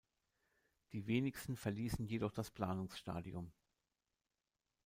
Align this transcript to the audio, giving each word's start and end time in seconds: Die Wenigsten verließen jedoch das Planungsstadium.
Die 0.93 1.05
Wenigsten 1.05 1.55
verließen 1.55 2.07
jedoch 2.07 2.31
das 2.31 2.49
Planungsstadium. 2.49 3.51